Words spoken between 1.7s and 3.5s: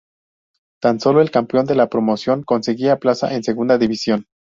la promoción conseguía plaza en